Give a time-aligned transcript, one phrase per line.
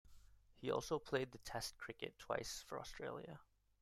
[0.55, 3.39] He also played in Test cricket twice for Australia.